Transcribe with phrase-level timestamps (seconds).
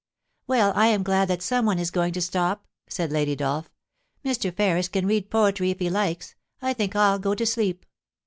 [0.25, 3.69] * Well, I am glad that some one is going to stop,' said Lady Dolph.
[3.97, 4.51] * Mr.
[4.51, 6.33] Ferris can read poetry if he likes.
[6.59, 7.85] I think I'll go to sleep.